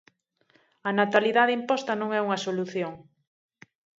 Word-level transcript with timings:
A 0.89 0.91
natalidade 0.99 1.57
imposta 1.59 1.93
non 2.01 2.09
é 2.17 2.19
unha 2.27 2.41
solución. 2.45 2.93